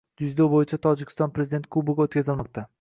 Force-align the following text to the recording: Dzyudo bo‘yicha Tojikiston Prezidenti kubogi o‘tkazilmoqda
Dzyudo 0.19 0.47
bo‘yicha 0.53 0.79
Tojikiston 0.85 1.35
Prezidenti 1.37 1.73
kubogi 1.79 2.07
o‘tkazilmoqda 2.09 2.69